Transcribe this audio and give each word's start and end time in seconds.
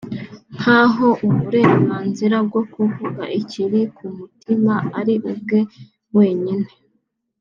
nkaho 0.57 1.07
uburenganzira 1.27 2.35
bwo 2.47 2.61
kuvuga 2.73 3.23
icyiri 3.39 3.81
ku 3.95 4.05
mutima 4.17 4.73
ari 4.99 5.13
ubwe 5.31 5.59
wenyine 6.17 6.69